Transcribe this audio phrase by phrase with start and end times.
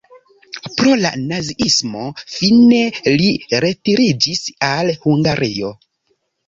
[0.77, 2.07] Pro la naziismo
[2.37, 2.81] fine
[3.21, 3.31] li
[3.69, 5.77] retiriĝis al Hungario.